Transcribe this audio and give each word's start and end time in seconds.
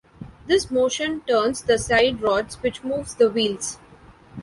This 0.47 0.71
motion 0.71 1.21
turns 1.27 1.61
the 1.61 1.77
side 1.77 2.23
rods 2.23 2.55
which 2.63 2.83
moves 2.83 3.13
the 3.13 3.29
wheels. 3.29 3.77